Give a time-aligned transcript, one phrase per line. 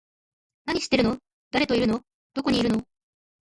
[0.65, 1.19] 何してるの？
[1.51, 2.01] 誰といるの？
[2.33, 2.83] どこにいるの？